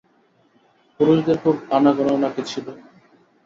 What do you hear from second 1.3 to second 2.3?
খুব আনাগোনাও